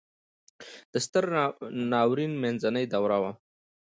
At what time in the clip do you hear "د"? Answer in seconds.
0.91-0.93